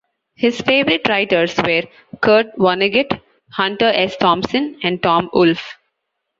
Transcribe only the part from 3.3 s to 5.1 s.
Hunter S. Thompson, and